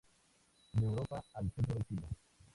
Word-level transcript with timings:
De 0.73 0.83
Europa 0.83 1.17
al 1.35 1.51
centro 1.51 1.75
de 1.75 1.83
China. 1.83 2.07